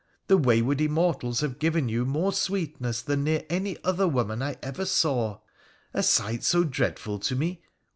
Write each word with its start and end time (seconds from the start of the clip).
The 0.25 0.35
wayward 0.37 0.81
Immortals 0.81 1.41
have 1.41 1.59
given 1.59 1.87
you 1.87 2.05
more 2.05 2.33
sweetness 2.33 3.03
than 3.03 3.23
near 3.23 3.43
any 3.51 3.77
other 3.83 4.07
woman 4.07 4.41
I 4.41 4.57
ever 4.63 4.83
saw 4.85 5.41
—"a 5.93 6.01
sight 6.01 6.43
so 6.43 6.63
dreadful 6.63 7.19
to 7.19 7.35
me?" 7.35 7.61